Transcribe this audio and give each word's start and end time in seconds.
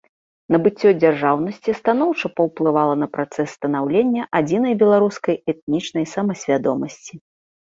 Набыццё 0.53 0.89
дзяржаўнасці 1.01 1.75
станоўча 1.79 2.31
паўплывала 2.37 2.95
на 3.03 3.07
працэс 3.19 3.49
станаўлення 3.59 4.23
адзінай 4.41 4.73
беларускай 4.81 5.35
этнічнай 5.55 6.05
самасвядомасці. 6.17 7.13